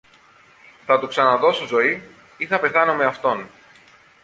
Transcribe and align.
θα 0.85 0.99
του 0.99 1.07
ξαναδώσω 1.07 1.65
ζωή 1.65 2.01
ή 2.37 2.45
θα 2.45 2.59
πεθάνω 2.59 2.95
με 2.95 3.05
αυτόν. 3.05 3.49